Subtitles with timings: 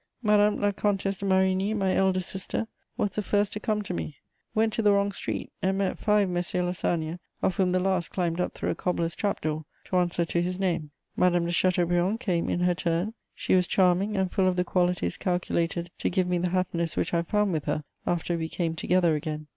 [0.23, 2.67] Madame la Comtesse de Marigny, my eldest sister,
[2.97, 4.17] was the first to come to me,
[4.55, 8.39] went to the wrong street, and met five Messieurs Lassagne, of whom the last climbed
[8.39, 10.89] up through a cobbler's trap door to answer to his name.
[11.15, 15.17] Madame de Chateaubriand came in her turn: she was charming, and full of the qualities
[15.17, 19.15] calculated to give me the happiness which I found with her after we came together
[19.15, 19.45] again.